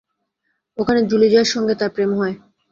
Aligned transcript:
ওখানে 0.77 0.99
জুলিজার 1.09 1.47
সঙ্গে 1.53 1.73
তাঁর 1.79 1.91
প্রেম 1.95 2.11
হয়। 2.13 2.35